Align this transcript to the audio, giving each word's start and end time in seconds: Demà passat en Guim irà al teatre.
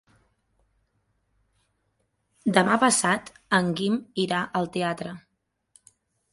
Demà 2.57 2.79
passat 2.85 3.31
en 3.61 3.71
Guim 3.83 4.01
irà 4.27 4.43
al 4.61 4.75
teatre. 4.79 5.17